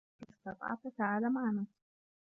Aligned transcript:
إن 0.23 0.27
استطعت، 0.33 0.87
تعال 0.97 1.33
معنا. 1.33 1.65